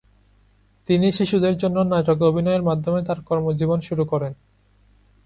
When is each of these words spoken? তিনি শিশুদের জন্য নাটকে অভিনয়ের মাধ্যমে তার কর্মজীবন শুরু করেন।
তিনি 0.85 1.07
শিশুদের 1.11 1.55
জন্য 1.57 1.77
নাটকে 1.83 2.23
অভিনয়ের 2.23 2.63
মাধ্যমে 2.63 2.99
তার 3.03 3.19
কর্মজীবন 3.21 3.79
শুরু 3.81 4.03
করেন। 4.05 4.33